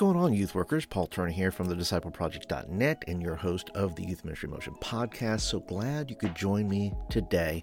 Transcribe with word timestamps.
going 0.00 0.16
on, 0.16 0.32
youth 0.32 0.54
workers? 0.54 0.86
Paul 0.86 1.06
Turner 1.06 1.30
here 1.30 1.50
from 1.50 1.66
the 1.66 1.74
discipleproject.net 1.74 3.04
and 3.06 3.20
your 3.20 3.34
host 3.34 3.68
of 3.74 3.96
the 3.96 4.02
Youth 4.02 4.24
Ministry 4.24 4.48
Motion 4.48 4.72
podcast. 4.80 5.40
So 5.40 5.60
glad 5.60 6.08
you 6.08 6.16
could 6.16 6.34
join 6.34 6.66
me 6.70 6.94
today. 7.10 7.62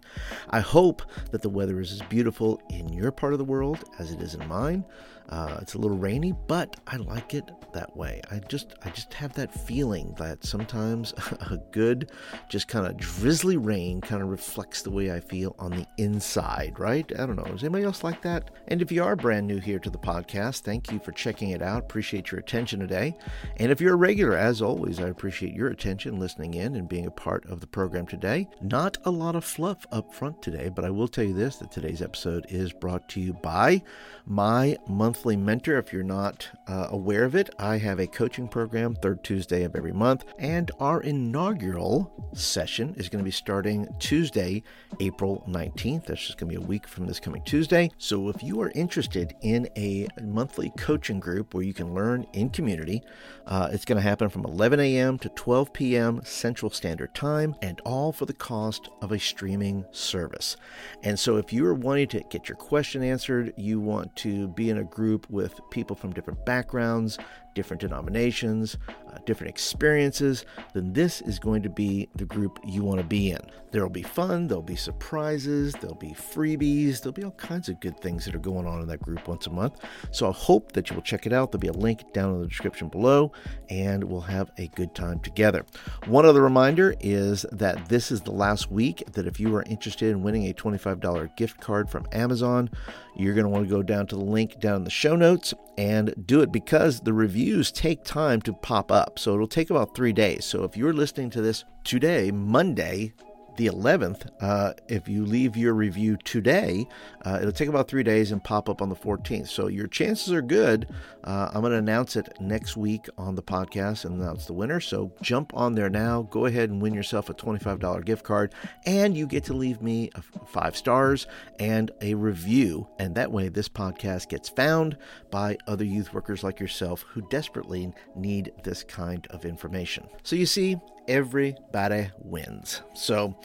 I 0.52 0.60
hope 0.60 1.02
that 1.32 1.42
the 1.42 1.50
weather 1.50 1.80
is 1.80 1.92
as 1.92 2.04
beautiful 2.04 2.62
in 2.70 2.94
your 2.94 3.12
part 3.12 3.34
of 3.34 3.40
the 3.40 3.44
world 3.44 3.86
as 3.98 4.12
it 4.12 4.22
is 4.22 4.36
in 4.36 4.48
mine. 4.48 4.86
Uh, 5.30 5.58
it's 5.62 5.74
a 5.74 5.78
little 5.78 5.98
rainy, 5.98 6.34
but 6.48 6.78
I 6.88 6.98
like 6.98 7.34
it 7.34 7.50
that 7.74 7.96
way. 7.96 8.22
I 8.32 8.40
just 8.40 8.76
I 8.84 8.90
just 8.90 9.14
have 9.14 9.34
that 9.34 9.54
feeling 9.54 10.16
that 10.18 10.44
sometimes 10.44 11.14
a 11.52 11.58
good, 11.72 12.12
just 12.50 12.68
kind 12.68 12.88
of 12.88 12.98
drizzly 12.98 13.58
rain 13.58 14.02
kind 14.02 14.22
of 14.22 14.30
reflects 14.30 14.82
the 14.82 14.92
way 14.92 15.12
I 15.12 15.20
feel 15.20 15.56
on 15.60 15.72
the 15.72 15.86
inside, 15.98 16.80
right? 16.80 17.10
I 17.20 17.26
don't 17.26 17.36
know. 17.36 17.54
Is 17.54 17.64
anybody 17.64 17.84
else 17.84 18.04
like 18.04 18.22
that? 18.22 18.52
And 18.70 18.82
if 18.82 18.92
you 18.92 19.04
are 19.04 19.16
brand 19.16 19.48
new 19.48 19.60
here 19.60 19.80
to 19.80 19.90
the 19.90 19.98
podcast, 19.98 20.62
thank 20.62 20.92
you 20.92 21.00
for 21.00 21.12
checking 21.12 21.50
it 21.50 21.62
out. 21.62 21.84
Appreciate 21.84 22.32
your 22.32 22.40
attention 22.40 22.80
today. 22.80 23.18
And 23.58 23.72
if 23.72 23.82
you're 23.82 23.94
a 23.94 23.98
regular, 23.98 24.38
as 24.38 24.62
always, 24.62 25.00
I 25.00 25.08
appreciate 25.08 25.54
your 25.54 25.70
attention, 25.70 26.20
listening 26.20 26.54
in, 26.54 26.76
and 26.76 26.88
being 26.88 27.06
a 27.06 27.12
part 27.12 27.46
of 27.46 27.60
the 27.60 27.68
program 27.68 28.08
today. 28.08 28.48
Not 28.62 28.98
a 29.06 29.12
lot 29.12 29.36
of 29.36 29.44
fluff 29.44 29.86
up 29.92 30.14
front 30.14 30.42
today, 30.42 30.70
but 30.70 30.86
I 30.86 30.90
will 30.90 31.08
tell 31.08 31.26
you 31.26 31.34
this: 31.34 31.58
that 31.58 31.72
today's 31.72 32.02
episode 32.02 32.46
is 32.50 32.72
brought 32.72 33.08
to 33.10 33.22
you 33.22 33.34
by 33.34 33.82
my 34.26 34.78
monthly 35.18 35.36
mentor. 35.36 35.80
If 35.80 35.92
you're 35.92 36.04
not 36.04 36.48
uh, 36.68 36.90
aware 36.92 37.24
of 37.24 37.34
it, 37.34 37.50
I 37.58 37.78
have 37.78 38.00
a 38.00 38.06
coaching 38.06 38.48
program 38.48 38.94
third 38.94 39.24
Tuesday 39.24 39.64
of 39.64 39.76
every 39.76 39.92
month, 39.92 40.26
and 40.38 40.70
our 40.80 41.02
inaugural 41.02 42.30
session 42.36 42.94
is 42.98 43.10
going 43.10 43.18
to 43.18 43.26
be 43.26 43.32
starting 43.32 43.88
Tuesday, 43.98 44.62
April 45.00 45.44
19th. 45.48 46.06
That's 46.06 46.24
just 46.24 46.38
going 46.38 46.52
to 46.52 46.60
be 46.60 46.64
a 46.64 46.68
week 46.68 46.88
from 46.88 47.08
this 47.08 47.20
coming 47.20 47.42
Tuesday. 47.46 47.90
So 47.98 48.30
if 48.30 48.44
you 48.44 48.62
are 48.62 48.72
interested 48.76 49.34
in 49.42 49.68
a 49.76 50.08
monthly 50.22 50.72
coaching 50.78 51.20
group 51.20 51.56
where 51.56 51.64
you 51.64 51.74
can 51.74 51.96
learn 51.96 52.28
in 52.34 52.52
community, 52.52 53.02
uh, 53.48 53.70
it's 53.72 53.86
going 53.86 53.96
to 53.96 54.08
happen 54.08 54.30
from 54.30 54.46
11 54.46 54.80
a.m. 54.80 55.18
to 55.18 55.30
12 55.30 55.74
p.m. 55.74 56.22
Central 56.26 56.70
Standard 56.70 57.16
Time, 57.16 57.56
and 57.64 57.82
all 57.86 58.12
for 58.12 58.28
the 58.28 58.34
cost 58.34 58.90
of 59.02 59.12
a 59.12 59.18
streaming 59.18 59.84
service. 59.90 60.58
And 61.02 61.18
so 61.18 61.38
if 61.38 61.52
you 61.52 61.66
are 61.66 61.74
wanting 61.74 62.10
to 62.10 62.20
get 62.30 62.48
your 62.48 62.58
question 62.58 63.02
answered, 63.02 63.54
you 63.58 63.80
want 63.80 64.16
to 64.18 64.50
be 64.50 64.70
in 64.70 64.78
a 64.78 64.84
group 64.84 65.07
with 65.30 65.60
people 65.72 65.96
from 65.96 66.14
different 66.14 66.46
backgrounds, 66.46 67.18
different 67.58 67.82
denominations, 67.82 68.78
uh, 69.12 69.18
different 69.26 69.50
experiences, 69.50 70.46
then 70.76 70.94
this 70.94 71.22
is 71.22 71.40
going 71.40 71.64
to 71.64 71.70
be 71.70 72.08
the 72.16 72.24
group 72.24 72.60
you 72.64 72.84
want 72.84 73.00
to 73.00 73.04
be 73.04 73.32
in. 73.32 73.42
There 73.72 73.82
will 73.82 73.90
be 73.90 74.04
fun, 74.04 74.48
there'll 74.48 74.62
be 74.62 74.76
surprises, 74.76 75.74
there'll 75.74 75.96
be 75.96 76.14
freebies, 76.14 77.02
there'll 77.02 77.14
be 77.14 77.24
all 77.24 77.32
kinds 77.32 77.68
of 77.68 77.80
good 77.80 78.00
things 78.00 78.26
that 78.26 78.36
are 78.36 78.40
going 78.40 78.68
on 78.68 78.80
in 78.80 78.88
that 78.90 79.02
group 79.02 79.28
once 79.28 79.48
a 79.48 79.50
month. 79.50 79.80
So 80.12 80.30
I 80.30 80.34
hope 80.34 80.74
that 80.74 80.92
you 80.92 80.96
will 80.96 81.04
check 81.04 81.26
it 81.26 81.34
out. 81.34 81.52
There'll 81.52 81.62
be 81.62 81.68
a 81.68 81.74
link 81.74 82.14
down 82.14 82.36
in 82.36 82.42
the 82.42 82.48
description 82.48 82.90
below, 82.90 83.32
and 83.70 84.04
we'll 84.04 84.22
have 84.22 84.52
a 84.60 84.68
good 84.68 84.94
time 84.94 85.20
together. 85.20 85.66
One 86.06 86.28
other 86.28 86.44
reminder 86.44 86.94
is 87.00 87.44
that 87.52 87.90
this 87.90 88.12
is 88.12 88.22
the 88.22 88.32
last 88.32 88.70
week 88.70 89.04
that 89.14 89.26
if 89.26 89.40
you 89.40 89.56
are 89.56 89.64
interested 89.64 90.12
in 90.12 90.22
winning 90.22 90.48
a 90.48 90.54
$25 90.54 91.36
gift 91.36 91.60
card 91.60 91.90
from 91.90 92.06
Amazon, 92.12 92.70
you're 93.16 93.34
going 93.34 93.46
to 93.46 93.50
want 93.50 93.68
to 93.68 93.76
go 93.76 93.82
down 93.82 94.06
to 94.08 94.16
the 94.16 94.24
link 94.24 94.60
down 94.60 94.76
in 94.76 94.84
the 94.84 94.92
show 94.92 95.16
notes 95.16 95.56
and 95.78 96.14
do 96.26 96.42
it 96.42 96.52
because 96.52 97.02
the 97.02 97.14
reviews 97.48 97.72
take 97.72 98.04
time 98.04 98.42
to 98.42 98.52
pop 98.52 98.92
up. 98.92 99.18
So 99.18 99.34
it'll 99.34 99.48
take 99.48 99.70
about 99.70 99.96
three 99.96 100.12
days. 100.12 100.44
So 100.44 100.66
if 100.66 100.76
you're 100.76 100.92
listening 100.92 101.30
to 101.30 101.42
this 101.42 101.64
today, 101.86 102.30
Monday, 102.30 103.14
the 103.58 103.68
11th, 103.68 104.30
uh, 104.40 104.74
if 104.88 105.10
you 105.10 105.26
leave 105.26 105.58
your 105.58 105.74
review 105.74 106.18
today, 106.18 106.88
uh, 107.26 107.40
it'll 107.42 107.52
take 107.52 107.70
about 107.70 107.88
three 107.88 108.04
days 108.04 108.32
and 108.32 108.44
pop 108.44 108.70
up 108.70 108.82
on 108.82 108.90
the 108.90 108.96
14th. 108.96 109.48
So 109.48 109.68
your 109.68 109.88
chances 109.88 110.32
are 110.32 110.42
good. 110.42 110.88
Uh, 111.24 111.50
I'm 111.54 111.62
going 111.62 111.74
to 111.74 111.78
announce 111.78 112.16
it 112.16 112.30
next 112.40 112.78
week 112.78 113.08
on 113.18 113.36
the 113.36 113.44
podcast 113.44 114.06
and 114.06 114.22
announce 114.22 114.46
the 114.46 114.54
winner. 114.54 114.80
So 114.80 115.12
jump 115.22 115.52
on 115.56 115.76
there 115.76 115.90
now. 115.90 116.22
Go 116.24 116.46
ahead 116.46 116.70
and 116.70 116.82
win 116.82 116.94
yourself 116.94 117.30
a 117.30 117.34
$25 117.34 118.06
gift 118.06 118.24
card, 118.24 118.54
and 118.86 119.18
you 119.18 119.28
get 119.28 119.44
to 119.46 119.54
leave 119.54 119.82
me 119.82 120.12
five 120.48 120.78
stars 120.78 121.28
and 121.60 121.92
a 122.02 122.14
review. 122.14 122.88
And 123.00 123.16
that 123.16 123.32
way, 123.32 123.50
this 123.50 123.68
podcast 123.68 124.30
gets 124.30 124.50
found 124.50 124.98
by 125.32 125.58
other 125.68 125.86
youth 125.86 126.14
workers 126.14 126.44
like 126.44 126.60
yourself 126.60 127.04
who 127.10 127.28
desperately 127.30 127.92
need 128.16 128.54
this 128.64 128.84
kind 128.84 129.28
of 129.32 129.46
information. 129.46 130.08
So 130.24 130.36
you 130.36 130.46
see, 130.46 130.78
everybody 131.08 132.10
wins. 132.20 132.82
So, 132.94 133.36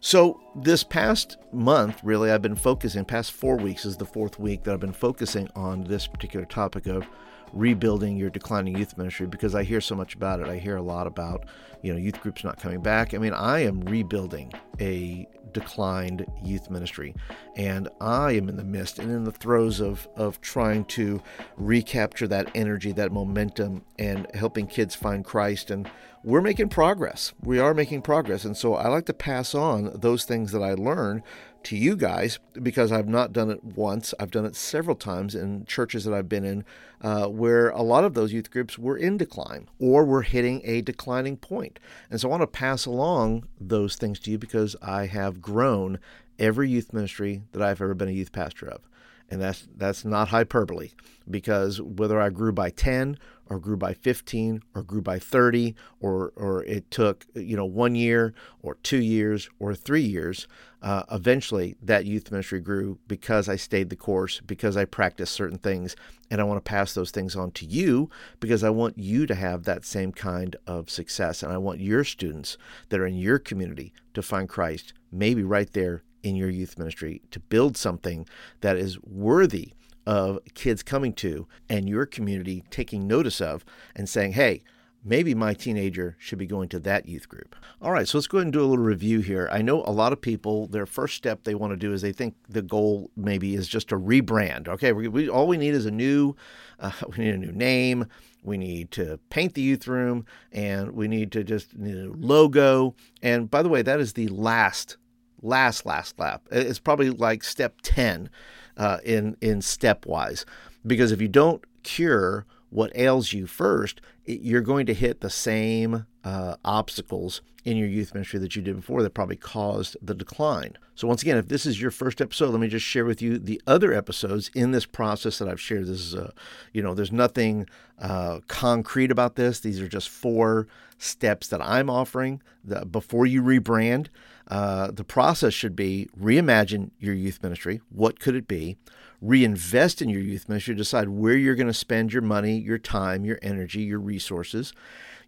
so 0.00 0.40
this 0.56 0.82
past 0.82 1.36
month, 1.52 2.00
really, 2.02 2.30
I've 2.30 2.42
been 2.42 2.56
focusing. 2.56 3.04
Past 3.04 3.32
four 3.32 3.56
weeks 3.56 3.84
is 3.84 3.96
the 3.96 4.06
fourth 4.06 4.38
week 4.38 4.64
that 4.64 4.72
I've 4.72 4.80
been 4.80 4.92
focusing 4.92 5.48
on 5.54 5.84
this 5.84 6.06
particular 6.06 6.46
topic 6.46 6.86
of 6.86 7.06
rebuilding 7.52 8.16
your 8.16 8.30
declining 8.30 8.76
youth 8.76 8.96
ministry 8.96 9.26
because 9.26 9.54
I 9.54 9.62
hear 9.62 9.80
so 9.80 9.94
much 9.94 10.14
about 10.14 10.40
it. 10.40 10.48
I 10.48 10.58
hear 10.58 10.76
a 10.76 10.82
lot 10.82 11.06
about, 11.06 11.46
you 11.82 11.92
know, 11.92 11.98
youth 11.98 12.20
groups 12.20 12.44
not 12.44 12.60
coming 12.60 12.80
back. 12.80 13.14
I 13.14 13.18
mean, 13.18 13.32
I 13.32 13.60
am 13.60 13.80
rebuilding 13.80 14.52
a 14.80 15.26
declined 15.52 16.24
youth 16.44 16.70
ministry 16.70 17.14
and 17.56 17.88
I 18.00 18.32
am 18.32 18.48
in 18.48 18.56
the 18.56 18.64
midst 18.64 19.00
and 19.00 19.10
in 19.10 19.24
the 19.24 19.32
throes 19.32 19.80
of 19.80 20.08
of 20.16 20.40
trying 20.40 20.84
to 20.86 21.20
recapture 21.56 22.28
that 22.28 22.50
energy, 22.54 22.92
that 22.92 23.12
momentum 23.12 23.84
and 23.98 24.26
helping 24.34 24.66
kids 24.66 24.94
find 24.94 25.24
Christ 25.24 25.70
and 25.70 25.90
we're 26.22 26.42
making 26.42 26.68
progress. 26.68 27.32
We 27.42 27.58
are 27.58 27.72
making 27.72 28.02
progress. 28.02 28.44
And 28.44 28.56
so 28.56 28.74
I 28.74 28.88
like 28.88 29.06
to 29.06 29.14
pass 29.14 29.54
on 29.54 29.90
those 29.94 30.24
things 30.24 30.52
that 30.52 30.62
I 30.62 30.74
learn 30.74 31.22
to 31.64 31.76
you 31.76 31.96
guys 31.96 32.38
because 32.62 32.90
I've 32.90 33.08
not 33.08 33.32
done 33.32 33.50
it 33.50 33.62
once. 33.62 34.14
I've 34.18 34.30
done 34.30 34.44
it 34.44 34.56
several 34.56 34.96
times 34.96 35.34
in 35.34 35.64
churches 35.66 36.04
that 36.04 36.14
I've 36.14 36.28
been 36.28 36.44
in 36.44 36.64
uh, 37.00 37.26
where 37.26 37.70
a 37.70 37.82
lot 37.82 38.04
of 38.04 38.14
those 38.14 38.32
youth 38.32 38.50
groups 38.50 38.78
were 38.78 38.96
in 38.96 39.16
decline 39.16 39.68
or 39.78 40.04
were 40.04 40.22
hitting 40.22 40.62
a 40.64 40.80
declining 40.80 41.36
point. 41.36 41.78
And 42.10 42.20
so 42.20 42.28
I 42.28 42.30
want 42.30 42.42
to 42.42 42.46
pass 42.46 42.86
along 42.86 43.46
those 43.60 43.96
things 43.96 44.18
to 44.20 44.30
you 44.30 44.38
because 44.38 44.76
I 44.82 45.06
have 45.06 45.40
grown 45.40 45.98
every 46.38 46.70
youth 46.70 46.92
ministry 46.92 47.42
that 47.52 47.62
I've 47.62 47.80
ever 47.80 47.94
been 47.94 48.08
a 48.08 48.12
youth 48.12 48.32
pastor 48.32 48.68
of. 48.68 48.88
And 49.28 49.40
that's 49.40 49.68
that's 49.76 50.04
not 50.04 50.28
hyperbole 50.28 50.90
because 51.30 51.80
whether 51.80 52.20
I 52.20 52.30
grew 52.30 52.52
by 52.52 52.70
10 52.70 53.16
or 53.50 53.58
grew 53.58 53.76
by 53.76 53.92
15 53.92 54.62
or 54.74 54.82
grew 54.82 55.02
by 55.02 55.18
30 55.18 55.74
or 56.00 56.32
or 56.36 56.62
it 56.64 56.90
took 56.90 57.26
you 57.34 57.56
know 57.56 57.66
one 57.66 57.94
year 57.94 58.32
or 58.62 58.76
two 58.76 59.02
years 59.02 59.50
or 59.58 59.74
three 59.74 60.00
years 60.00 60.46
uh, 60.82 61.02
eventually 61.10 61.76
that 61.82 62.06
youth 62.06 62.30
ministry 62.30 62.60
grew 62.60 62.98
because 63.08 63.48
i 63.48 63.56
stayed 63.56 63.90
the 63.90 63.96
course 63.96 64.40
because 64.46 64.76
i 64.76 64.84
practiced 64.84 65.32
certain 65.32 65.58
things 65.58 65.96
and 66.30 66.40
i 66.40 66.44
want 66.44 66.64
to 66.64 66.68
pass 66.68 66.94
those 66.94 67.10
things 67.10 67.34
on 67.34 67.50
to 67.50 67.66
you 67.66 68.08
because 68.38 68.62
i 68.64 68.70
want 68.70 68.96
you 68.96 69.26
to 69.26 69.34
have 69.34 69.64
that 69.64 69.84
same 69.84 70.12
kind 70.12 70.56
of 70.66 70.88
success 70.88 71.42
and 71.42 71.52
i 71.52 71.58
want 71.58 71.80
your 71.80 72.04
students 72.04 72.56
that 72.88 73.00
are 73.00 73.06
in 73.06 73.16
your 73.16 73.38
community 73.38 73.92
to 74.14 74.22
find 74.22 74.48
christ 74.48 74.94
maybe 75.10 75.42
right 75.42 75.72
there 75.72 76.02
in 76.22 76.36
your 76.36 76.50
youth 76.50 76.78
ministry 76.78 77.20
to 77.30 77.40
build 77.40 77.76
something 77.76 78.26
that 78.60 78.76
is 78.76 79.02
worthy 79.02 79.72
of 80.06 80.38
kids 80.54 80.82
coming 80.82 81.12
to 81.14 81.46
and 81.68 81.88
your 81.88 82.06
community 82.06 82.64
taking 82.70 83.06
notice 83.06 83.40
of 83.40 83.64
and 83.94 84.08
saying, 84.08 84.32
hey, 84.32 84.62
maybe 85.04 85.34
my 85.34 85.54
teenager 85.54 86.16
should 86.18 86.38
be 86.38 86.46
going 86.46 86.68
to 86.68 86.78
that 86.80 87.06
youth 87.06 87.28
group. 87.28 87.56
All 87.80 87.92
right, 87.92 88.06
so 88.06 88.18
let's 88.18 88.26
go 88.26 88.38
ahead 88.38 88.46
and 88.46 88.52
do 88.52 88.60
a 88.60 88.66
little 88.66 88.84
review 88.84 89.20
here. 89.20 89.48
I 89.50 89.62
know 89.62 89.82
a 89.84 89.92
lot 89.92 90.12
of 90.12 90.20
people, 90.20 90.66
their 90.66 90.86
first 90.86 91.16
step 91.16 91.44
they 91.44 91.54
want 91.54 91.72
to 91.72 91.76
do 91.76 91.92
is 91.92 92.02
they 92.02 92.12
think 92.12 92.34
the 92.48 92.62
goal 92.62 93.10
maybe 93.16 93.54
is 93.54 93.68
just 93.68 93.88
to 93.88 93.96
rebrand. 93.96 94.68
Okay, 94.68 94.92
we, 94.92 95.08
we 95.08 95.28
all 95.28 95.46
we 95.46 95.56
need 95.56 95.74
is 95.74 95.86
a 95.86 95.90
new, 95.90 96.34
uh, 96.80 96.92
we 97.08 97.24
need 97.24 97.34
a 97.34 97.38
new 97.38 97.52
name. 97.52 98.06
We 98.42 98.56
need 98.56 98.90
to 98.92 99.18
paint 99.28 99.52
the 99.52 99.60
youth 99.60 99.86
room, 99.86 100.24
and 100.50 100.92
we 100.92 101.08
need 101.08 101.30
to 101.32 101.44
just 101.44 101.76
need 101.76 101.96
a 101.96 102.10
logo. 102.10 102.94
And 103.22 103.50
by 103.50 103.62
the 103.62 103.68
way, 103.68 103.82
that 103.82 104.00
is 104.00 104.14
the 104.14 104.28
last, 104.28 104.96
last, 105.42 105.84
last 105.84 106.18
lap. 106.18 106.48
It's 106.50 106.78
probably 106.78 107.10
like 107.10 107.44
step 107.44 107.74
ten 107.82 108.30
uh, 108.76 108.98
in 109.04 109.36
in 109.40 109.60
stepwise, 109.60 110.44
because 110.86 111.12
if 111.12 111.20
you 111.20 111.28
don't 111.28 111.64
cure 111.82 112.46
what 112.70 112.92
ails 112.94 113.32
you 113.32 113.46
first, 113.46 114.00
it, 114.24 114.40
you're 114.40 114.60
going 114.60 114.86
to 114.86 114.94
hit 114.94 115.20
the 115.20 115.30
same 115.30 116.06
uh, 116.24 116.56
obstacles 116.64 117.42
in 117.64 117.76
your 117.76 117.88
youth 117.88 118.14
ministry 118.14 118.38
that 118.38 118.56
you 118.56 118.62
did 118.62 118.76
before 118.76 119.02
that 119.02 119.14
probably 119.14 119.36
caused 119.36 119.96
the 120.00 120.14
decline. 120.14 120.78
So, 120.94 121.06
once 121.06 121.22
again, 121.22 121.36
if 121.36 121.48
this 121.48 121.66
is 121.66 121.80
your 121.80 121.90
first 121.90 122.20
episode, 122.20 122.50
let 122.50 122.60
me 122.60 122.68
just 122.68 122.86
share 122.86 123.04
with 123.04 123.20
you 123.20 123.38
the 123.38 123.60
other 123.66 123.92
episodes 123.92 124.50
in 124.54 124.72
this 124.72 124.86
process 124.86 125.38
that 125.38 125.48
I've 125.48 125.60
shared. 125.60 125.86
This 125.86 126.00
is 126.00 126.14
a, 126.14 126.32
you 126.72 126.82
know, 126.82 126.94
there's 126.94 127.12
nothing 127.12 127.66
uh, 127.98 128.40
concrete 128.48 129.10
about 129.10 129.36
this. 129.36 129.60
These 129.60 129.80
are 129.80 129.88
just 129.88 130.08
four 130.08 130.68
steps 130.98 131.48
that 131.48 131.60
I'm 131.62 131.90
offering 131.90 132.42
the, 132.64 132.84
before 132.84 133.26
you 133.26 133.42
rebrand. 133.42 134.08
Uh, 134.50 134.90
the 134.90 135.04
process 135.04 135.54
should 135.54 135.76
be 135.76 136.08
reimagine 136.20 136.90
your 136.98 137.14
youth 137.14 137.40
ministry. 137.40 137.80
What 137.88 138.18
could 138.18 138.34
it 138.34 138.48
be? 138.48 138.76
Reinvest 139.22 140.02
in 140.02 140.08
your 140.08 140.20
youth 140.20 140.48
ministry. 140.48 140.74
Decide 140.74 141.08
where 141.08 141.36
you're 141.36 141.54
going 141.54 141.68
to 141.68 141.72
spend 141.72 142.12
your 142.12 142.22
money, 142.22 142.58
your 142.58 142.78
time, 142.78 143.24
your 143.24 143.38
energy, 143.42 143.82
your 143.82 144.00
resources. 144.00 144.72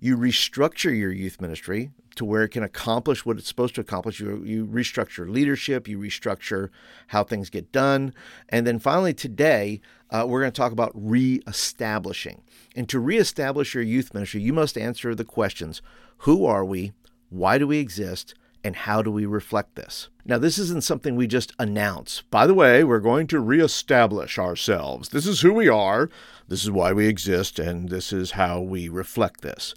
You 0.00 0.16
restructure 0.16 0.96
your 0.96 1.12
youth 1.12 1.40
ministry 1.40 1.90
to 2.16 2.24
where 2.24 2.42
it 2.42 2.48
can 2.48 2.64
accomplish 2.64 3.24
what 3.24 3.38
it's 3.38 3.46
supposed 3.46 3.76
to 3.76 3.80
accomplish. 3.80 4.18
You, 4.18 4.42
you 4.44 4.66
restructure 4.66 5.30
leadership, 5.30 5.86
you 5.86 6.00
restructure 6.00 6.70
how 7.06 7.22
things 7.22 7.48
get 7.48 7.70
done. 7.70 8.12
And 8.48 8.66
then 8.66 8.80
finally, 8.80 9.14
today, 9.14 9.80
uh, 10.10 10.24
we're 10.26 10.40
going 10.40 10.50
to 10.52 10.60
talk 10.60 10.72
about 10.72 10.90
reestablishing. 10.94 12.42
And 12.74 12.88
to 12.88 12.98
reestablish 12.98 13.74
your 13.74 13.84
youth 13.84 14.12
ministry, 14.12 14.42
you 14.42 14.52
must 14.52 14.76
answer 14.76 15.14
the 15.14 15.24
questions 15.24 15.80
Who 16.18 16.44
are 16.44 16.64
we? 16.64 16.90
Why 17.30 17.58
do 17.58 17.68
we 17.68 17.78
exist? 17.78 18.34
And 18.64 18.76
how 18.76 19.02
do 19.02 19.10
we 19.10 19.26
reflect 19.26 19.74
this? 19.74 20.08
Now, 20.24 20.38
this 20.38 20.56
isn't 20.56 20.84
something 20.84 21.16
we 21.16 21.26
just 21.26 21.52
announce. 21.58 22.22
By 22.30 22.46
the 22.46 22.54
way, 22.54 22.84
we're 22.84 23.00
going 23.00 23.26
to 23.28 23.40
reestablish 23.40 24.38
ourselves. 24.38 25.08
This 25.08 25.26
is 25.26 25.40
who 25.40 25.52
we 25.52 25.68
are, 25.68 26.08
this 26.46 26.62
is 26.62 26.70
why 26.70 26.92
we 26.92 27.08
exist, 27.08 27.58
and 27.58 27.88
this 27.88 28.12
is 28.12 28.32
how 28.32 28.60
we 28.60 28.88
reflect 28.88 29.40
this. 29.40 29.74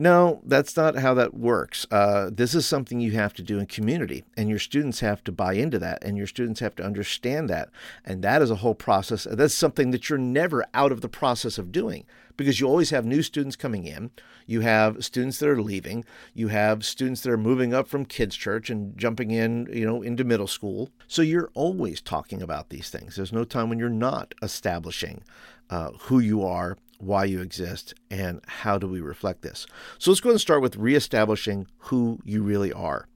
No, 0.00 0.40
that's 0.44 0.76
not 0.76 0.94
how 0.94 1.12
that 1.14 1.34
works. 1.34 1.84
Uh, 1.90 2.30
this 2.32 2.54
is 2.54 2.64
something 2.64 3.00
you 3.00 3.10
have 3.12 3.34
to 3.34 3.42
do 3.42 3.58
in 3.58 3.66
community, 3.66 4.22
and 4.36 4.48
your 4.48 4.60
students 4.60 5.00
have 5.00 5.24
to 5.24 5.32
buy 5.32 5.54
into 5.54 5.76
that, 5.80 6.04
and 6.04 6.16
your 6.16 6.28
students 6.28 6.60
have 6.60 6.76
to 6.76 6.84
understand 6.84 7.50
that. 7.50 7.68
And 8.04 8.22
that 8.22 8.40
is 8.40 8.48
a 8.48 8.56
whole 8.56 8.76
process. 8.76 9.26
That's 9.28 9.52
something 9.52 9.90
that 9.90 10.08
you're 10.08 10.16
never 10.16 10.64
out 10.72 10.92
of 10.92 11.00
the 11.00 11.08
process 11.08 11.58
of 11.58 11.72
doing 11.72 12.04
because 12.36 12.60
you 12.60 12.68
always 12.68 12.90
have 12.90 13.04
new 13.04 13.22
students 13.22 13.56
coming 13.56 13.86
in. 13.86 14.12
You 14.46 14.60
have 14.60 15.04
students 15.04 15.40
that 15.40 15.48
are 15.48 15.60
leaving. 15.60 16.04
You 16.32 16.46
have 16.46 16.84
students 16.84 17.22
that 17.22 17.32
are 17.32 17.36
moving 17.36 17.74
up 17.74 17.88
from 17.88 18.04
kids' 18.04 18.36
church 18.36 18.70
and 18.70 18.96
jumping 18.96 19.32
in, 19.32 19.68
you 19.72 19.84
know, 19.84 20.02
into 20.02 20.22
middle 20.22 20.46
school. 20.46 20.90
So 21.08 21.22
you're 21.22 21.50
always 21.54 22.00
talking 22.00 22.40
about 22.40 22.68
these 22.68 22.88
things. 22.88 23.16
There's 23.16 23.32
no 23.32 23.42
time 23.42 23.68
when 23.68 23.80
you're 23.80 23.88
not 23.88 24.32
establishing 24.42 25.24
uh, 25.70 25.90
who 26.02 26.20
you 26.20 26.44
are 26.44 26.78
why 26.98 27.24
you 27.24 27.40
exist, 27.40 27.94
and 28.10 28.40
how 28.46 28.78
do 28.78 28.86
we 28.86 29.00
reflect 29.00 29.42
this. 29.42 29.66
So 29.98 30.10
let's 30.10 30.20
go 30.20 30.30
and 30.30 30.40
start 30.40 30.62
with 30.62 30.76
reestablishing 30.76 31.66
who 31.78 32.18
you 32.24 32.42
really 32.42 32.72
are. 32.72 33.06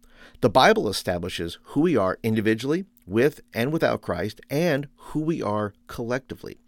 The 0.40 0.50
Bible 0.50 0.88
establishes 0.88 1.58
who 1.62 1.82
we 1.82 1.96
are 1.96 2.18
individually, 2.22 2.84
with 3.06 3.40
and 3.52 3.72
without 3.72 4.00
Christ, 4.00 4.40
and 4.50 4.88
who 4.96 5.20
we 5.20 5.42
are 5.42 5.74
collectively. 5.86 6.58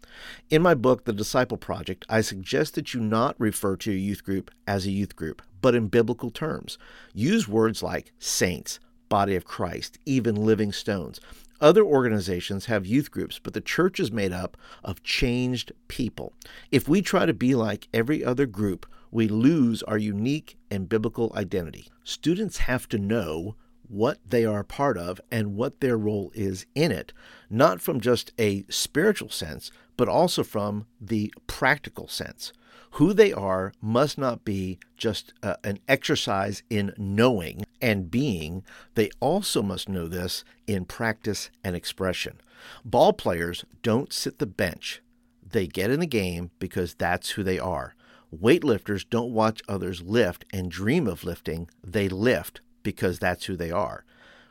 In 0.49 0.61
my 0.61 0.73
book, 0.73 1.05
The 1.05 1.13
Disciple 1.13 1.57
Project, 1.57 2.05
I 2.09 2.21
suggest 2.21 2.75
that 2.75 2.93
you 2.93 2.99
not 2.99 3.35
refer 3.39 3.75
to 3.77 3.91
your 3.91 3.99
youth 3.99 4.23
group 4.23 4.51
as 4.67 4.85
a 4.85 4.91
youth 4.91 5.15
group, 5.15 5.41
but 5.61 5.75
in 5.75 5.87
biblical 5.87 6.31
terms. 6.31 6.77
Use 7.13 7.47
words 7.47 7.81
like 7.81 8.11
saints, 8.19 8.79
body 9.09 9.35
of 9.35 9.45
Christ, 9.45 9.97
even 10.05 10.35
living 10.35 10.71
stones. 10.71 11.19
Other 11.61 11.83
organizations 11.83 12.65
have 12.65 12.85
youth 12.85 13.11
groups, 13.11 13.39
but 13.41 13.53
the 13.53 13.61
church 13.61 13.99
is 13.99 14.11
made 14.11 14.33
up 14.33 14.57
of 14.83 15.03
changed 15.03 15.71
people. 15.87 16.33
If 16.71 16.87
we 16.87 17.01
try 17.01 17.25
to 17.25 17.33
be 17.33 17.55
like 17.55 17.87
every 17.93 18.23
other 18.23 18.45
group, 18.45 18.85
we 19.09 19.27
lose 19.27 19.81
our 19.83 19.97
unique 19.97 20.57
and 20.69 20.89
biblical 20.89 21.31
identity. 21.35 21.87
Students 22.03 22.57
have 22.59 22.89
to 22.89 22.97
know 22.97 23.55
what 23.87 24.17
they 24.27 24.43
are 24.45 24.59
a 24.59 24.65
part 24.65 24.97
of 24.97 25.21
and 25.31 25.55
what 25.55 25.79
their 25.79 25.97
role 25.97 26.31
is 26.33 26.65
in 26.75 26.91
it, 26.91 27.13
not 27.49 27.79
from 27.79 28.01
just 28.01 28.33
a 28.39 28.65
spiritual 28.69 29.29
sense, 29.29 29.71
but 29.97 30.07
also 30.09 30.43
from 30.43 30.85
the 30.99 31.33
practical 31.47 32.07
sense. 32.07 32.53
Who 32.91 33.13
they 33.13 33.33
are 33.33 33.73
must 33.81 34.17
not 34.17 34.45
be 34.45 34.79
just 34.95 35.33
uh, 35.43 35.55
an 35.63 35.79
exercise 35.87 36.63
in 36.69 36.93
knowing 36.97 37.65
and 37.81 38.09
being. 38.09 38.63
They 38.95 39.09
also 39.19 39.61
must 39.61 39.89
know 39.89 40.07
this 40.07 40.45
in 40.65 40.85
practice 40.85 41.49
and 41.63 41.75
expression. 41.75 42.39
Ball 42.85 43.11
players 43.11 43.65
don't 43.83 44.13
sit 44.13 44.39
the 44.39 44.45
bench, 44.45 45.01
they 45.45 45.67
get 45.67 45.91
in 45.91 45.99
the 45.99 46.07
game 46.07 46.51
because 46.59 46.93
that's 46.95 47.31
who 47.31 47.43
they 47.43 47.59
are. 47.59 47.95
Weightlifters 48.35 49.05
don't 49.09 49.33
watch 49.33 49.61
others 49.67 50.01
lift 50.01 50.45
and 50.51 50.71
dream 50.71 51.07
of 51.07 51.23
lifting, 51.23 51.69
they 51.83 52.09
lift 52.09 52.61
because 52.81 53.19
that's 53.19 53.45
who 53.45 53.55
they 53.55 53.71
are. 53.71 54.05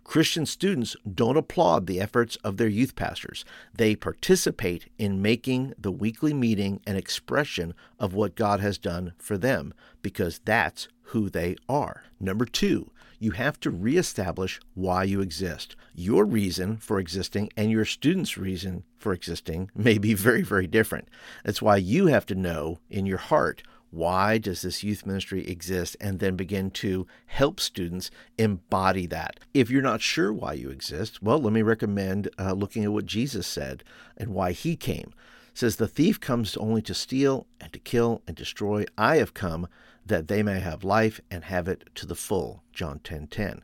Christian 0.05 0.47
students 0.47 0.95
don't 1.13 1.37
applaud 1.37 1.87
the 1.87 2.01
efforts 2.01 2.37
of 2.45 2.57
their 2.57 2.69
youth 2.69 2.95
pastors. 2.95 3.45
They 3.75 3.97
participate 3.97 4.91
in 4.99 5.23
making 5.23 5.73
the 5.79 5.91
weekly 5.91 6.35
meeting 6.35 6.81
an 6.87 6.97
expression 6.97 7.75
of 7.99 8.15
what 8.15 8.37
God 8.37 8.61
has 8.61 8.79
done 8.79 9.15
for 9.19 9.37
them 9.37 9.75
because 10.03 10.41
that's 10.45 10.89
who 11.09 11.29
they 11.29 11.57
are. 11.69 12.05
Number 12.21 12.45
two, 12.45 12.91
you 13.19 13.33
have 13.33 13.59
to 13.61 13.71
reestablish 13.71 14.61
why 14.75 15.05
you 15.05 15.21
exist. 15.21 15.77
Your 15.95 16.25
reason 16.25 16.77
for 16.77 16.99
existing 16.99 17.51
and 17.57 17.71
your 17.71 17.85
student's 17.85 18.37
reason 18.37 18.85
for 18.99 19.13
existing 19.13 19.71
may 19.75 19.99
be 19.99 20.15
very, 20.15 20.43
very 20.43 20.67
different. 20.67 21.09
That's 21.45 21.63
why 21.63 21.77
you 21.77 22.07
have 22.07 22.27
to 22.27 22.35
know 22.35 22.79
in 22.91 23.07
your 23.07 23.19
heart 23.19 23.63
why 23.95 24.39
does 24.39 24.63
this 24.63 24.83
youth 24.83 25.07
ministry 25.07 25.47
exist? 25.47 25.97
And 26.01 26.19
then 26.19 26.37
begin 26.37 26.71
to 26.73 27.07
help 27.27 27.61
students 27.61 28.11
embody 28.37 29.07
that. 29.07 29.39
If 29.55 29.71
you're 29.71 29.83
not 29.83 30.03
sure 30.03 30.33
why 30.33 30.55
you 30.55 30.71
exist, 30.71 31.23
well, 31.23 31.39
let 31.39 31.53
me 31.53 31.63
recommend 31.63 32.29
uh, 32.39 32.53
looking 32.53 32.85
at 32.85 32.93
what 32.93 33.07
Jesus 33.07 33.47
said 33.47 33.85
and 34.17 34.31
why 34.35 34.53
he 34.53 34.77
came. 34.77 35.13
It 35.53 35.59
says, 35.59 35.77
The 35.77 35.87
thief 35.87 36.19
comes 36.19 36.57
only 36.57 36.83
to 36.83 36.95
steal 36.95 37.47
and 37.61 37.73
to 37.73 37.79
kill 37.79 38.23
and 38.27 38.37
destroy. 38.37 38.85
I 38.99 39.17
have 39.17 39.35
come 39.35 39.69
that 40.05 40.29
they 40.29 40.43
may 40.43 40.61
have 40.61 40.85
life 40.85 41.21
and 41.31 41.45
have 41.45 41.69
it 41.69 41.89
to 41.95 42.07
the 42.07 42.17
full. 42.17 42.63
John 42.73 42.99
10 42.99 43.29
10. 43.29 43.63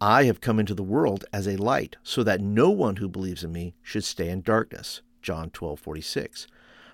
I 0.00 0.24
have 0.24 0.40
come 0.40 0.60
into 0.60 0.74
the 0.74 0.82
world 0.82 1.24
as 1.32 1.48
a 1.48 1.56
light, 1.56 1.96
so 2.02 2.22
that 2.22 2.40
no 2.40 2.70
one 2.70 2.96
who 2.96 3.08
believes 3.08 3.42
in 3.42 3.52
me 3.52 3.74
should 3.82 4.04
stay 4.04 4.28
in 4.28 4.42
darkness. 4.42 5.00
John 5.22 5.50
12 5.50 5.80
46. 5.80 6.46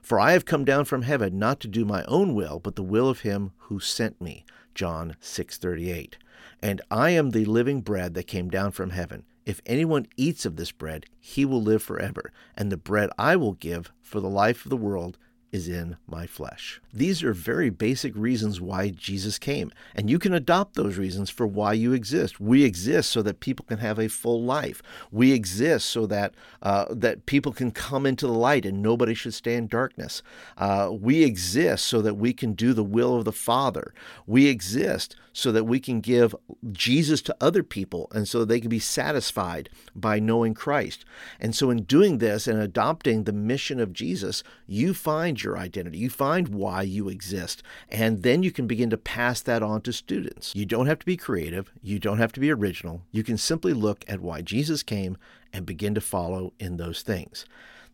For 0.02 0.18
I 0.18 0.32
have 0.32 0.44
come 0.44 0.64
down 0.64 0.84
from 0.84 1.02
heaven 1.02 1.38
not 1.38 1.60
to 1.60 1.68
do 1.68 1.84
my 1.84 2.04
own 2.04 2.34
will, 2.34 2.58
but 2.58 2.74
the 2.74 2.82
will 2.82 3.08
of 3.08 3.20
him 3.20 3.52
who 3.58 3.78
sent 3.78 4.20
me. 4.20 4.44
John 4.74 5.16
6:38. 5.20 6.16
And 6.60 6.80
I 6.90 7.10
am 7.10 7.30
the 7.30 7.44
living 7.44 7.80
bread 7.80 8.14
that 8.14 8.26
came 8.26 8.50
down 8.50 8.72
from 8.72 8.90
heaven. 8.90 9.24
If 9.46 9.60
anyone 9.64 10.06
eats 10.16 10.44
of 10.44 10.56
this 10.56 10.72
bread, 10.72 11.06
he 11.20 11.44
will 11.44 11.62
live 11.62 11.82
forever, 11.82 12.32
and 12.56 12.70
the 12.70 12.76
bread 12.76 13.10
I 13.16 13.36
will 13.36 13.54
give 13.54 13.92
for 14.02 14.20
the 14.20 14.28
life 14.28 14.64
of 14.64 14.70
the 14.70 14.76
world 14.76 15.18
is 15.52 15.68
in 15.68 15.96
my 16.06 16.26
flesh. 16.26 16.80
These 16.92 17.22
are 17.22 17.34
very 17.34 17.68
basic 17.68 18.16
reasons 18.16 18.60
why 18.60 18.88
Jesus 18.88 19.38
came, 19.38 19.70
and 19.94 20.08
you 20.08 20.18
can 20.18 20.32
adopt 20.32 20.74
those 20.74 20.96
reasons 20.96 21.28
for 21.28 21.46
why 21.46 21.74
you 21.74 21.92
exist. 21.92 22.40
We 22.40 22.64
exist 22.64 23.10
so 23.10 23.20
that 23.22 23.40
people 23.40 23.66
can 23.66 23.78
have 23.78 23.98
a 23.98 24.08
full 24.08 24.42
life. 24.42 24.82
We 25.10 25.32
exist 25.32 25.86
so 25.90 26.06
that 26.06 26.34
uh, 26.62 26.86
that 26.90 27.26
people 27.26 27.52
can 27.52 27.70
come 27.70 28.06
into 28.06 28.26
the 28.26 28.32
light 28.32 28.64
and 28.64 28.82
nobody 28.82 29.14
should 29.14 29.34
stay 29.34 29.54
in 29.54 29.66
darkness. 29.66 30.22
Uh, 30.56 30.90
we 30.90 31.22
exist 31.22 31.86
so 31.86 32.00
that 32.00 32.14
we 32.14 32.32
can 32.32 32.54
do 32.54 32.72
the 32.72 32.82
will 32.82 33.16
of 33.16 33.26
the 33.26 33.32
Father. 33.32 33.92
We 34.26 34.46
exist 34.46 35.16
so 35.32 35.50
that 35.52 35.64
we 35.64 35.80
can 35.80 36.00
give 36.00 36.34
Jesus 36.72 37.22
to 37.22 37.36
other 37.40 37.62
people 37.62 38.08
and 38.12 38.28
so 38.28 38.44
they 38.44 38.60
can 38.60 38.68
be 38.68 38.78
satisfied 38.78 39.70
by 39.94 40.18
knowing 40.18 40.54
Christ. 40.54 41.04
And 41.40 41.54
so, 41.54 41.70
in 41.70 41.84
doing 41.84 42.18
this 42.18 42.46
and 42.46 42.60
adopting 42.60 43.24
the 43.24 43.32
mission 43.32 43.80
of 43.80 43.92
Jesus, 43.92 44.42
you 44.66 44.94
find 44.94 45.36
your 45.42 45.58
identity, 45.58 45.98
you 45.98 46.10
find 46.10 46.48
why 46.48 46.82
you 46.82 47.08
exist, 47.08 47.62
and 47.88 48.22
then 48.22 48.42
you 48.42 48.50
can 48.50 48.66
begin 48.66 48.90
to 48.90 48.96
pass 48.96 49.40
that 49.42 49.62
on 49.62 49.80
to 49.82 49.92
students. 49.92 50.54
You 50.54 50.66
don't 50.66 50.86
have 50.86 50.98
to 51.00 51.06
be 51.06 51.16
creative, 51.16 51.70
you 51.82 51.98
don't 51.98 52.18
have 52.18 52.32
to 52.32 52.40
be 52.40 52.50
original. 52.50 53.02
You 53.10 53.22
can 53.22 53.38
simply 53.38 53.72
look 53.72 54.04
at 54.08 54.20
why 54.20 54.42
Jesus 54.42 54.82
came 54.82 55.16
and 55.52 55.66
begin 55.66 55.94
to 55.94 56.00
follow 56.00 56.52
in 56.58 56.76
those 56.76 57.02
things. 57.02 57.44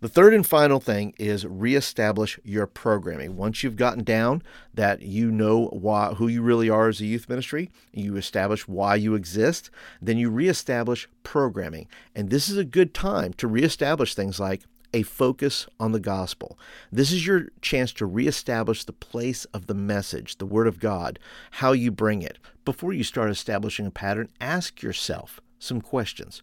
The 0.00 0.08
third 0.08 0.32
and 0.32 0.46
final 0.46 0.78
thing 0.78 1.12
is 1.18 1.44
reestablish 1.44 2.38
your 2.44 2.68
programming. 2.68 3.36
Once 3.36 3.64
you've 3.64 3.74
gotten 3.74 4.04
down 4.04 4.44
that 4.72 5.02
you 5.02 5.32
know 5.32 5.66
why, 5.66 6.14
who 6.14 6.28
you 6.28 6.40
really 6.40 6.70
are 6.70 6.86
as 6.86 7.00
a 7.00 7.06
youth 7.06 7.28
ministry, 7.28 7.68
you 7.92 8.16
establish 8.16 8.68
why 8.68 8.94
you 8.94 9.16
exist, 9.16 9.70
then 10.00 10.16
you 10.16 10.30
reestablish 10.30 11.08
programming. 11.24 11.88
And 12.14 12.30
this 12.30 12.48
is 12.48 12.56
a 12.56 12.64
good 12.64 12.94
time 12.94 13.32
to 13.34 13.48
reestablish 13.48 14.14
things 14.14 14.38
like 14.38 14.62
a 14.92 15.02
focus 15.02 15.66
on 15.78 15.92
the 15.92 16.00
gospel. 16.00 16.58
This 16.90 17.12
is 17.12 17.26
your 17.26 17.48
chance 17.60 17.92
to 17.94 18.06
reestablish 18.06 18.84
the 18.84 18.92
place 18.92 19.44
of 19.46 19.66
the 19.66 19.74
message, 19.74 20.38
the 20.38 20.46
Word 20.46 20.66
of 20.66 20.80
God, 20.80 21.18
how 21.52 21.72
you 21.72 21.90
bring 21.90 22.22
it. 22.22 22.38
Before 22.64 22.92
you 22.92 23.04
start 23.04 23.30
establishing 23.30 23.86
a 23.86 23.90
pattern, 23.90 24.28
ask 24.40 24.82
yourself 24.82 25.40
some 25.58 25.80
questions. 25.80 26.42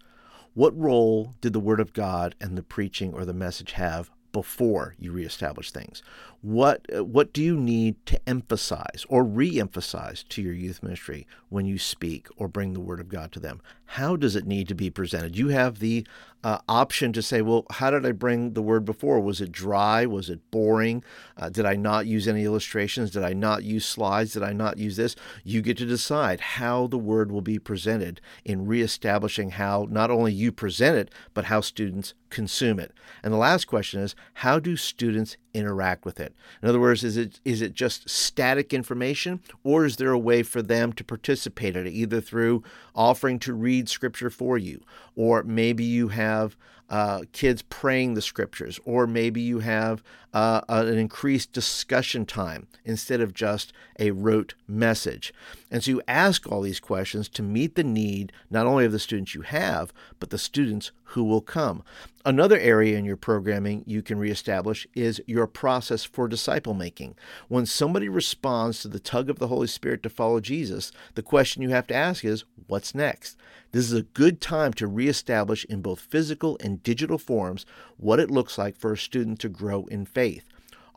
What 0.54 0.78
role 0.78 1.36
did 1.42 1.54
the 1.54 1.60
Word 1.60 1.80
of 1.80 1.94
God 1.94 2.36
and 2.40 2.58
the 2.58 2.64
preaching 2.64 3.14
or 3.14 3.26
the 3.26 3.34
message 3.34 3.74
have 3.74 4.10
before 4.32 4.96
you 5.00 5.12
reestablish 5.12 5.72
things? 5.72 6.02
What 6.46 6.86
uh, 6.96 7.04
what 7.04 7.34
do 7.34 7.42
you 7.42 7.58
need 7.58 8.06
to 8.06 8.20
emphasize 8.30 9.04
or 9.10 9.24
re-emphasize 9.24 10.24
to 10.30 10.44
your 10.44 10.54
youth 10.54 10.84
ministry 10.84 11.26
when 11.50 11.66
you 11.66 11.80
speak 11.80 12.28
or 12.38 12.48
bring 12.48 12.74
the 12.74 12.80
Word 12.80 13.00
of 13.00 13.10
God 13.10 13.32
to 13.32 13.40
them? 13.40 13.64
How 13.86 14.16
does 14.16 14.36
it 14.36 14.46
need 14.46 14.68
to 14.68 14.76
be 14.76 14.92
presented? 14.92 15.36
You 15.36 15.48
have 15.48 15.80
the 15.80 16.06
uh, 16.44 16.60
option 16.70 17.12
to 17.14 17.24
say, 17.24 17.42
well, 17.42 17.66
how 17.72 17.90
did 17.90 18.06
I 18.06 18.12
bring 18.12 18.54
the 18.54 18.62
word 18.62 18.86
before? 18.86 19.20
Was 19.20 19.42
it 19.42 19.52
dry? 19.52 20.06
Was 20.06 20.30
it 20.30 20.52
boring? 20.52 21.04
Uh, 21.36 21.50
did 21.50 21.66
I 21.66 21.76
not 21.76 22.06
use 22.06 22.28
any 22.28 22.46
illustrations? 22.46 23.10
Did 23.10 23.24
I 23.24 23.34
not 23.34 23.64
use 23.64 23.84
slides? 23.84 24.34
Did 24.34 24.44
I 24.44 24.54
not 24.54 24.78
use 24.78 24.96
this? 24.96 25.16
You 25.44 25.64
get 25.64 25.78
to 25.78 25.86
decide 25.88 26.40
how 26.40 26.86
the 26.86 27.00
word 27.00 27.32
will 27.32 27.42
be 27.42 27.58
presented 27.58 28.22
in 28.44 28.68
reestablishing 28.68 29.52
how 29.52 29.88
not 29.90 30.12
only 30.12 30.34
you 30.34 30.52
present 30.52 30.98
it, 30.98 31.10
but 31.34 31.46
how 31.46 31.62
students 31.62 32.14
consume 32.30 32.80
it. 32.80 32.92
And 33.24 33.34
the 33.34 33.38
last 33.38 33.66
question 33.66 34.02
is, 34.02 34.16
how 34.36 34.60
do 34.60 34.76
students 34.76 35.38
interact 35.56 36.06
with 36.06 36.20
it. 36.20 36.34
In 36.62 36.70
other 36.70 36.80
words, 36.80 37.04
is 37.04 37.18
it 37.18 37.40
is 37.46 37.62
it 37.62 37.74
just 37.74 38.10
static 38.10 38.74
information, 38.74 39.40
or 39.64 39.86
is 39.86 39.96
there 39.96 40.12
a 40.12 40.20
way 40.20 40.44
for 40.44 40.62
them 40.62 40.94
to 40.94 41.04
participate 41.04 41.76
in 41.76 41.88
it, 41.88 41.94
either 41.94 42.22
through 42.22 42.64
offering 42.94 43.40
to 43.40 43.54
read 43.54 43.90
scripture 43.90 44.30
for 44.30 44.58
you, 44.58 44.82
or 45.16 45.44
maybe 45.44 45.84
you 45.84 46.10
have 46.10 46.58
uh, 46.90 47.22
kids 47.32 47.64
praying 47.64 48.14
the 48.14 48.22
scriptures, 48.22 48.80
or 48.86 49.08
maybe 49.08 49.42
you 49.42 49.60
have 49.60 50.04
uh, 50.34 50.62
an 50.68 50.98
increased 50.98 51.52
discussion 51.52 52.26
time 52.26 52.68
instead 52.84 53.22
of 53.22 53.34
just 53.34 53.74
a 53.98 54.12
rote 54.12 54.54
message. 54.68 55.34
And 55.72 55.84
so 55.84 55.92
you 55.92 56.02
ask 56.08 56.50
all 56.50 56.62
these 56.62 56.80
questions 56.80 57.28
to 57.30 57.44
meet 57.44 57.76
the 57.76 57.84
need 57.84 58.32
not 58.50 58.68
only 58.68 58.86
of 58.86 58.92
the 58.92 59.00
students 59.00 59.34
you 59.34 59.42
have, 59.42 59.92
but 60.20 60.30
the 60.30 60.38
students 60.38 60.92
who 61.10 61.24
will 61.24 61.42
come. 61.42 61.84
Another 62.24 62.58
area 62.58 62.98
in 62.98 63.06
your 63.06 63.18
programming 63.18 63.84
you 63.86 64.02
can 64.02 64.20
reestablish 64.20 64.88
is 64.94 65.22
your 65.28 65.48
process 65.48 66.04
for 66.04 66.28
disciple 66.28 66.74
making. 66.74 67.16
When 67.48 67.66
somebody 67.66 68.10
responds 68.10 68.82
to 68.82 68.88
the 68.88 69.00
tug 69.00 69.30
of 69.30 69.40
the 69.40 69.48
Holy 69.48 69.68
Spirit 69.68 70.04
to 70.04 70.10
follow 70.10 70.40
Jesus, 70.40 70.92
the 71.16 71.22
question 71.22 71.62
you 71.62 71.70
have 71.70 71.88
to 71.88 71.96
ask 71.96 72.24
is, 72.24 72.46
What's 72.68 72.96
next? 72.96 73.38
This 73.72 73.86
is 73.86 73.94
a 73.94 74.02
good 74.04 74.42
time 74.42 74.74
to 74.74 74.88
reestablish 74.88 75.66
in 75.66 75.82
both 75.82 76.00
physical 76.00 76.58
and 76.62 76.82
digital 76.82 77.20
forms 77.20 77.66
what 77.98 78.20
it 78.20 78.32
looks 78.32 78.58
like 78.58 78.76
for 78.78 78.94
a 78.94 78.98
student 78.98 79.40
to 79.42 79.50
grow 79.50 79.86
in 79.86 80.06
faith. 80.06 80.46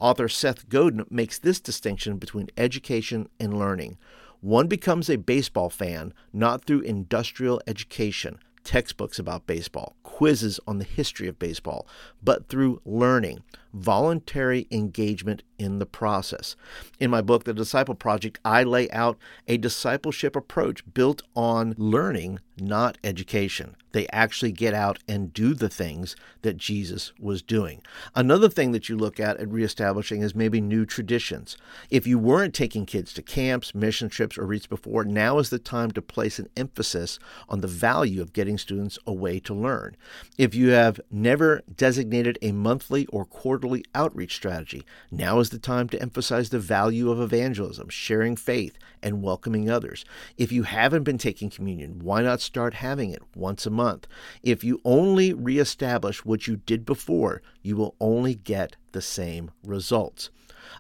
Author 0.00 0.28
Seth 0.28 0.68
Godin 0.68 1.04
makes 1.10 1.38
this 1.38 1.60
distinction 1.60 2.18
between 2.18 2.48
education 2.56 3.28
and 3.40 3.58
learning. 3.58 3.98
One 4.40 4.68
becomes 4.68 5.10
a 5.10 5.16
baseball 5.16 5.68
fan 5.68 6.14
not 6.32 6.64
through 6.64 6.82
industrial 6.82 7.60
education, 7.66 8.38
textbooks 8.62 9.18
about 9.18 9.46
baseball, 9.46 9.96
quizzes 10.04 10.60
on 10.66 10.78
the 10.78 10.84
history 10.84 11.26
of 11.26 11.38
baseball, 11.38 11.88
but 12.22 12.48
through 12.48 12.80
learning, 12.84 13.42
voluntary 13.72 14.68
engagement 14.70 15.42
in 15.58 15.80
the 15.80 15.86
process. 15.86 16.54
In 17.00 17.10
my 17.10 17.20
book, 17.20 17.44
The 17.44 17.54
Disciple 17.54 17.96
Project, 17.96 18.38
I 18.44 18.62
lay 18.62 18.88
out 18.90 19.18
a 19.48 19.56
discipleship 19.56 20.36
approach 20.36 20.84
built 20.94 21.22
on 21.34 21.74
learning, 21.76 22.38
not 22.60 22.98
education. 23.02 23.76
They 23.92 24.06
actually 24.08 24.52
get 24.52 24.74
out 24.74 24.98
and 25.08 25.32
do 25.32 25.54
the 25.54 25.70
things 25.70 26.14
that 26.42 26.58
Jesus 26.58 27.12
was 27.18 27.40
doing. 27.40 27.82
Another 28.14 28.50
thing 28.50 28.72
that 28.72 28.88
you 28.88 28.96
look 28.96 29.18
at 29.18 29.38
at 29.38 29.50
reestablishing 29.50 30.20
is 30.20 30.34
maybe 30.34 30.60
new 30.60 30.84
traditions. 30.84 31.56
If 31.88 32.06
you 32.06 32.18
weren't 32.18 32.54
taking 32.54 32.84
kids 32.84 33.14
to 33.14 33.22
camps, 33.22 33.74
mission 33.74 34.10
trips, 34.10 34.36
or 34.36 34.42
retreats 34.42 34.66
before, 34.66 35.04
now 35.04 35.38
is 35.38 35.50
the 35.50 35.58
time 35.58 35.90
to 35.92 36.02
place 36.02 36.38
an 36.38 36.48
emphasis 36.56 37.18
on 37.48 37.60
the 37.60 37.68
value 37.68 38.20
of 38.20 38.32
getting 38.32 38.58
students 38.58 38.98
away 39.06 39.38
to 39.40 39.54
learn. 39.54 39.96
If 40.36 40.54
you 40.54 40.70
have 40.70 41.00
never 41.10 41.62
designated 41.76 42.38
a 42.42 42.52
monthly 42.52 43.06
or 43.06 43.24
quarterly 43.24 43.84
outreach 43.94 44.34
strategy, 44.34 44.84
now 45.10 45.38
is 45.38 45.50
the 45.50 45.58
time 45.58 45.88
to 45.90 46.02
emphasize 46.02 46.50
the 46.50 46.58
value 46.58 47.10
of 47.10 47.20
evangelism, 47.20 47.88
sharing 47.88 48.36
faith, 48.36 48.76
and 49.02 49.22
welcoming 49.22 49.70
others. 49.70 50.04
If 50.36 50.50
you 50.50 50.64
haven't 50.64 51.04
been 51.04 51.18
taking 51.18 51.50
communion, 51.50 52.00
why 52.00 52.22
not 52.22 52.40
start 52.48 52.74
having 52.74 53.10
it 53.10 53.22
once 53.36 53.66
a 53.66 53.70
month? 53.70 54.08
If 54.42 54.64
you 54.64 54.80
only 54.84 55.32
reestablish 55.32 56.24
what 56.24 56.48
you 56.48 56.56
did 56.56 56.84
before, 56.84 57.42
you 57.62 57.76
will 57.76 57.94
only 58.00 58.34
get 58.34 58.76
the 58.92 59.02
same 59.02 59.50
results. 59.62 60.30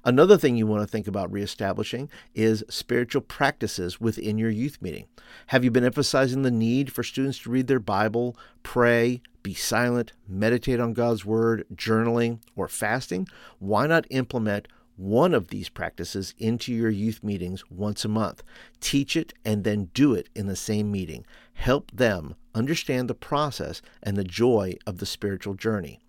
Another 0.04 0.38
thing 0.38 0.56
you 0.56 0.66
want 0.66 0.82
to 0.82 0.86
think 0.86 1.06
about 1.06 1.30
reestablishing 1.30 2.10
is 2.34 2.64
spiritual 2.68 3.22
practices 3.22 4.00
within 4.00 4.38
your 4.38 4.50
youth 4.50 4.80
meeting. 4.80 5.06
Have 5.48 5.64
you 5.64 5.70
been 5.70 5.84
emphasizing 5.84 6.42
the 6.42 6.50
need 6.50 6.92
for 6.92 7.02
students 7.02 7.38
to 7.40 7.50
read 7.50 7.66
their 7.66 7.78
Bible, 7.78 8.36
pray, 8.62 9.20
be 9.42 9.54
silent, 9.54 10.12
meditate 10.26 10.80
on 10.80 10.94
God's 10.94 11.24
Word, 11.24 11.66
journaling, 11.74 12.40
or 12.56 12.68
fasting? 12.68 13.28
Why 13.58 13.86
not 13.86 14.06
implement 14.10 14.68
one 14.98 15.32
of 15.32 15.48
these 15.48 15.68
practices 15.68 16.34
into 16.38 16.72
your 16.74 16.90
youth 16.90 17.22
meetings 17.22 17.62
once 17.70 18.04
a 18.04 18.08
month. 18.08 18.42
Teach 18.80 19.16
it 19.16 19.32
and 19.44 19.62
then 19.62 19.90
do 19.94 20.12
it 20.12 20.28
in 20.34 20.48
the 20.48 20.56
same 20.56 20.90
meeting. 20.90 21.24
Help 21.54 21.90
them 21.92 22.34
understand 22.54 23.08
the 23.08 23.14
process 23.14 23.80
and 24.02 24.16
the 24.16 24.24
joy 24.24 24.74
of 24.86 24.98
the 24.98 25.06
spiritual 25.06 25.54
journey. 25.54 26.00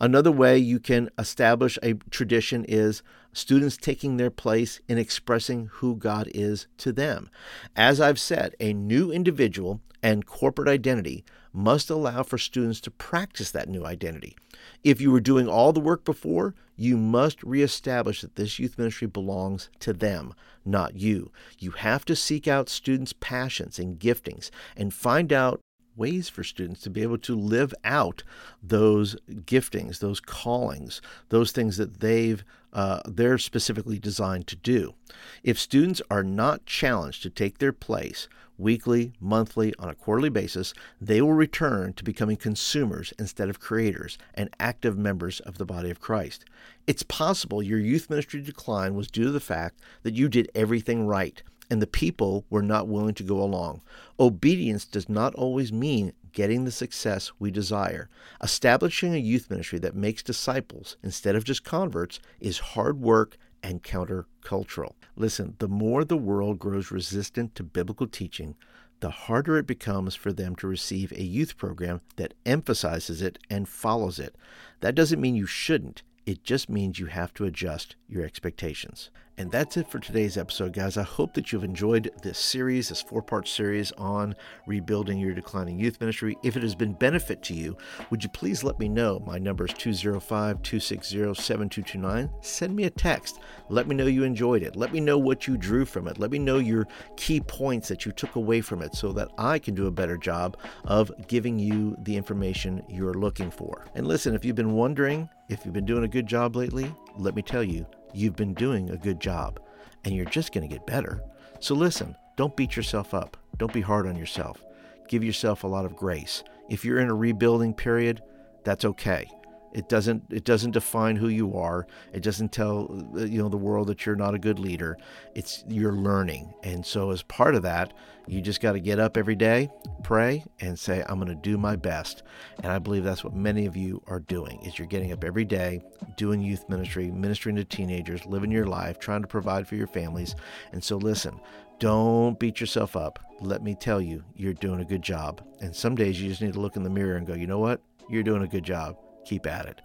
Another 0.00 0.32
way 0.32 0.56
you 0.56 0.78
can 0.78 1.10
establish 1.18 1.78
a 1.82 1.94
tradition 2.10 2.64
is 2.64 3.02
students 3.32 3.76
taking 3.76 4.16
their 4.16 4.30
place 4.30 4.80
in 4.88 4.98
expressing 4.98 5.68
who 5.74 5.96
God 5.96 6.30
is 6.34 6.66
to 6.78 6.92
them. 6.92 7.28
As 7.76 8.00
I've 8.00 8.20
said, 8.20 8.54
a 8.60 8.72
new 8.72 9.10
individual 9.10 9.80
and 10.02 10.24
corporate 10.24 10.68
identity 10.68 11.24
must 11.52 11.90
allow 11.90 12.22
for 12.22 12.38
students 12.38 12.80
to 12.82 12.90
practice 12.90 13.50
that 13.50 13.68
new 13.68 13.84
identity. 13.84 14.36
If 14.84 15.00
you 15.00 15.10
were 15.10 15.20
doing 15.20 15.48
all 15.48 15.72
the 15.72 15.80
work 15.80 16.04
before, 16.04 16.54
you 16.78 16.96
must 16.96 17.42
reestablish 17.42 18.22
that 18.22 18.36
this 18.36 18.60
youth 18.60 18.78
ministry 18.78 19.08
belongs 19.08 19.68
to 19.80 19.92
them, 19.92 20.32
not 20.64 20.94
you. 20.94 21.32
You 21.58 21.72
have 21.72 22.04
to 22.04 22.14
seek 22.14 22.46
out 22.46 22.68
students' 22.68 23.12
passions 23.12 23.80
and 23.80 23.98
giftings 23.98 24.50
and 24.76 24.94
find 24.94 25.32
out 25.32 25.60
ways 25.98 26.28
for 26.28 26.44
students 26.44 26.80
to 26.82 26.90
be 26.90 27.02
able 27.02 27.18
to 27.18 27.36
live 27.36 27.74
out 27.84 28.22
those 28.62 29.16
giftings, 29.28 29.98
those 29.98 30.20
callings, 30.20 31.02
those 31.28 31.52
things 31.52 31.76
that 31.76 32.00
they've 32.00 32.44
uh, 32.72 33.00
they're 33.06 33.38
specifically 33.38 33.98
designed 33.98 34.46
to 34.46 34.56
do. 34.56 34.94
If 35.42 35.58
students 35.58 36.02
are 36.10 36.22
not 36.22 36.66
challenged 36.66 37.22
to 37.22 37.30
take 37.30 37.58
their 37.58 37.72
place 37.72 38.28
weekly, 38.58 39.12
monthly, 39.20 39.74
on 39.78 39.88
a 39.88 39.94
quarterly 39.94 40.28
basis, 40.28 40.74
they 41.00 41.22
will 41.22 41.32
return 41.32 41.92
to 41.94 42.04
becoming 42.04 42.36
consumers 42.36 43.14
instead 43.18 43.48
of 43.48 43.60
creators 43.60 44.18
and 44.34 44.50
active 44.58 44.98
members 44.98 45.40
of 45.40 45.56
the 45.56 45.64
body 45.64 45.90
of 45.90 46.00
Christ. 46.00 46.44
It's 46.86 47.04
possible 47.04 47.62
your 47.62 47.78
youth 47.78 48.10
ministry 48.10 48.42
decline 48.42 48.94
was 48.94 49.10
due 49.10 49.24
to 49.24 49.30
the 49.30 49.40
fact 49.40 49.80
that 50.02 50.14
you 50.14 50.28
did 50.28 50.50
everything 50.54 51.06
right 51.06 51.42
and 51.70 51.82
the 51.82 51.86
people 51.86 52.44
were 52.50 52.62
not 52.62 52.88
willing 52.88 53.14
to 53.14 53.22
go 53.22 53.42
along. 53.42 53.82
Obedience 54.18 54.84
does 54.84 55.08
not 55.08 55.34
always 55.34 55.72
mean 55.72 56.12
getting 56.32 56.64
the 56.64 56.70
success 56.70 57.32
we 57.38 57.50
desire. 57.50 58.08
Establishing 58.42 59.14
a 59.14 59.18
youth 59.18 59.50
ministry 59.50 59.78
that 59.78 59.94
makes 59.94 60.22
disciples 60.22 60.96
instead 61.02 61.34
of 61.34 61.44
just 61.44 61.64
converts 61.64 62.20
is 62.40 62.58
hard 62.58 63.00
work 63.00 63.36
and 63.62 63.82
countercultural. 63.82 64.92
Listen, 65.16 65.56
the 65.58 65.68
more 65.68 66.04
the 66.04 66.16
world 66.16 66.58
grows 66.58 66.90
resistant 66.90 67.54
to 67.54 67.62
biblical 67.62 68.06
teaching, 68.06 68.54
the 69.00 69.10
harder 69.10 69.58
it 69.58 69.66
becomes 69.66 70.14
for 70.14 70.32
them 70.32 70.56
to 70.56 70.66
receive 70.66 71.12
a 71.12 71.22
youth 71.22 71.56
program 71.56 72.00
that 72.16 72.34
emphasizes 72.46 73.22
it 73.22 73.38
and 73.48 73.68
follows 73.68 74.18
it. 74.18 74.34
That 74.80 74.94
doesn't 74.94 75.20
mean 75.20 75.36
you 75.36 75.46
shouldn't. 75.46 76.02
It 76.26 76.44
just 76.44 76.68
means 76.68 76.98
you 76.98 77.06
have 77.06 77.32
to 77.34 77.44
adjust 77.44 77.96
your 78.08 78.24
expectations. 78.24 79.10
And 79.38 79.52
that's 79.52 79.76
it 79.76 79.88
for 79.88 80.00
today's 80.00 80.36
episode, 80.36 80.72
guys. 80.72 80.96
I 80.96 81.04
hope 81.04 81.32
that 81.34 81.52
you've 81.52 81.62
enjoyed 81.62 82.10
this 82.22 82.40
series, 82.40 82.88
this 82.88 83.00
four 83.00 83.22
part 83.22 83.46
series 83.46 83.92
on 83.92 84.34
rebuilding 84.66 85.16
your 85.16 85.32
declining 85.32 85.78
youth 85.78 86.00
ministry. 86.00 86.36
If 86.42 86.56
it 86.56 86.64
has 86.64 86.74
been 86.74 86.92
benefit 86.92 87.40
to 87.44 87.54
you, 87.54 87.76
would 88.10 88.24
you 88.24 88.30
please 88.30 88.64
let 88.64 88.80
me 88.80 88.88
know? 88.88 89.22
My 89.24 89.38
number 89.38 89.66
is 89.66 89.72
205 89.74 90.60
260 90.60 91.34
7229. 91.40 92.28
Send 92.40 92.74
me 92.74 92.84
a 92.84 92.90
text. 92.90 93.38
Let 93.68 93.86
me 93.86 93.94
know 93.94 94.06
you 94.06 94.24
enjoyed 94.24 94.64
it. 94.64 94.74
Let 94.74 94.92
me 94.92 94.98
know 94.98 95.18
what 95.18 95.46
you 95.46 95.56
drew 95.56 95.84
from 95.84 96.08
it. 96.08 96.18
Let 96.18 96.32
me 96.32 96.40
know 96.40 96.58
your 96.58 96.88
key 97.16 97.40
points 97.40 97.86
that 97.86 98.04
you 98.04 98.10
took 98.10 98.34
away 98.34 98.60
from 98.60 98.82
it 98.82 98.96
so 98.96 99.12
that 99.12 99.28
I 99.38 99.60
can 99.60 99.76
do 99.76 99.86
a 99.86 99.92
better 99.92 100.16
job 100.16 100.56
of 100.84 101.12
giving 101.28 101.60
you 101.60 101.96
the 102.02 102.16
information 102.16 102.82
you're 102.88 103.14
looking 103.14 103.52
for. 103.52 103.86
And 103.94 104.04
listen, 104.04 104.34
if 104.34 104.44
you've 104.44 104.56
been 104.56 104.72
wondering 104.72 105.28
if 105.48 105.64
you've 105.64 105.74
been 105.74 105.86
doing 105.86 106.02
a 106.02 106.08
good 106.08 106.26
job 106.26 106.56
lately, 106.56 106.92
let 107.16 107.34
me 107.34 107.40
tell 107.40 107.62
you, 107.62 107.86
you've 108.12 108.36
been 108.36 108.54
doing 108.54 108.90
a 108.90 108.96
good 108.96 109.20
job 109.20 109.60
and 110.04 110.14
you're 110.14 110.24
just 110.24 110.52
going 110.52 110.68
to 110.68 110.74
get 110.74 110.86
better. 110.86 111.22
So 111.60 111.74
listen, 111.74 112.16
don't 112.36 112.56
beat 112.56 112.76
yourself 112.76 113.14
up. 113.14 113.36
Don't 113.56 113.72
be 113.72 113.80
hard 113.80 114.06
on 114.06 114.16
yourself. 114.16 114.62
Give 115.08 115.24
yourself 115.24 115.64
a 115.64 115.68
lot 115.68 115.84
of 115.84 115.96
grace. 115.96 116.44
If 116.68 116.84
you're 116.84 117.00
in 117.00 117.08
a 117.08 117.14
rebuilding 117.14 117.74
period, 117.74 118.22
that's 118.64 118.84
okay. 118.84 119.26
It 119.72 119.88
doesn't 119.88 120.24
it 120.30 120.44
doesn't 120.44 120.72
define 120.72 121.16
who 121.16 121.28
you 121.28 121.56
are. 121.56 121.86
It 122.12 122.22
doesn't 122.22 122.52
tell 122.52 122.88
uh, 123.16 123.24
you 123.24 123.42
know 123.42 123.48
the 123.48 123.56
world 123.56 123.88
that 123.88 124.06
you're 124.06 124.16
not 124.16 124.34
a 124.34 124.38
good 124.38 124.58
leader. 124.58 124.96
It's 125.34 125.64
you're 125.68 125.92
learning. 125.92 126.52
And 126.62 126.84
so 126.84 127.10
as 127.10 127.22
part 127.22 127.54
of 127.54 127.62
that, 127.62 127.92
you 128.26 128.40
just 128.40 128.60
got 128.60 128.72
to 128.72 128.80
get 128.80 128.98
up 128.98 129.16
every 129.16 129.34
day, 129.34 129.70
pray 130.02 130.44
and 130.60 130.78
say 130.78 131.04
I'm 131.08 131.18
going 131.18 131.28
to 131.28 131.34
do 131.34 131.58
my 131.58 131.76
best. 131.76 132.22
And 132.62 132.72
I 132.72 132.78
believe 132.78 133.04
that's 133.04 133.24
what 133.24 133.34
many 133.34 133.66
of 133.66 133.76
you 133.76 134.02
are 134.06 134.20
doing. 134.20 134.60
Is 134.62 134.78
you're 134.78 134.88
getting 134.88 135.12
up 135.12 135.24
every 135.24 135.44
day, 135.44 135.80
doing 136.16 136.40
youth 136.40 136.68
ministry, 136.68 137.10
ministering 137.10 137.56
to 137.56 137.64
teenagers, 137.64 138.24
living 138.26 138.50
your 138.50 138.66
life, 138.66 138.98
trying 138.98 139.22
to 139.22 139.28
provide 139.28 139.66
for 139.66 139.76
your 139.76 139.86
families. 139.86 140.34
And 140.72 140.82
so 140.82 140.96
listen, 140.96 141.40
don't 141.78 142.38
beat 142.38 142.60
yourself 142.60 142.96
up. 142.96 143.18
Let 143.40 143.62
me 143.62 143.74
tell 143.74 144.00
you, 144.00 144.24
you're 144.34 144.54
doing 144.54 144.80
a 144.80 144.84
good 144.84 145.02
job. 145.02 145.42
And 145.60 145.74
some 145.74 145.94
days 145.94 146.20
you 146.20 146.28
just 146.28 146.42
need 146.42 146.54
to 146.54 146.60
look 146.60 146.76
in 146.76 146.82
the 146.82 146.90
mirror 146.90 147.16
and 147.16 147.26
go, 147.26 147.34
"You 147.34 147.46
know 147.46 147.60
what? 147.60 147.80
You're 148.08 148.22
doing 148.24 148.42
a 148.42 148.48
good 148.48 148.64
job." 148.64 148.96
Keep 149.28 149.46
at 149.46 149.66
it. 149.66 149.80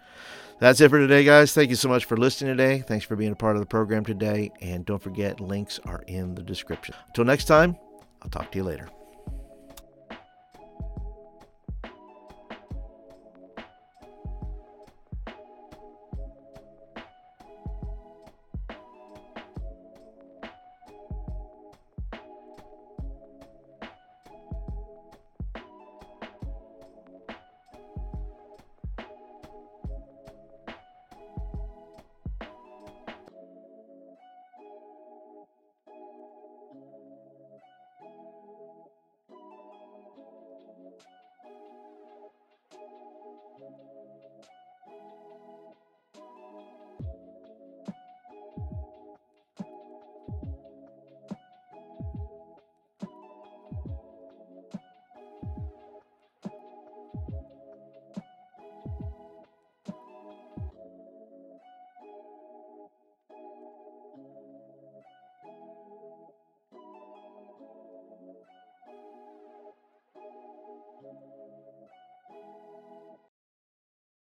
That's 0.59 0.79
it 0.79 0.89
for 0.89 0.99
today, 0.99 1.23
guys. 1.23 1.53
Thank 1.53 1.69
you 1.69 1.75
so 1.75 1.89
much 1.89 2.05
for 2.05 2.15
listening 2.15 2.55
today. 2.55 2.79
Thanks 2.79 3.05
for 3.05 3.15
being 3.15 3.33
a 3.33 3.35
part 3.35 3.55
of 3.55 3.61
the 3.61 3.65
program 3.65 4.05
today. 4.05 4.51
And 4.61 4.85
don't 4.85 5.01
forget, 5.01 5.39
links 5.39 5.79
are 5.85 6.03
in 6.07 6.35
the 6.35 6.43
description. 6.43 6.95
Until 7.07 7.25
next 7.25 7.45
time, 7.45 7.75
I'll 8.21 8.29
talk 8.29 8.51
to 8.51 8.57
you 8.57 8.63
later. 8.63 8.87